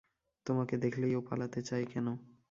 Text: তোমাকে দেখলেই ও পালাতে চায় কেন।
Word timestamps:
তোমাকে 0.45 0.75
দেখলেই 0.77 1.13
ও 1.15 1.21
পালাতে 1.21 1.59
চায় 1.61 1.85
কেন। 1.85 2.07